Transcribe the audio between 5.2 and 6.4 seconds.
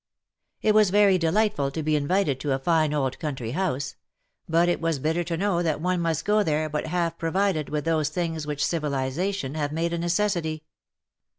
to know that one must